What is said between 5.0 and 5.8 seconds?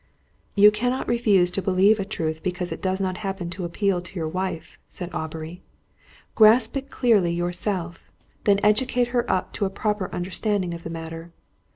Aubrey.